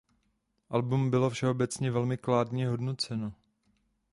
[0.69, 3.33] Album bylo všeobecně velmi kladně hodnoceno.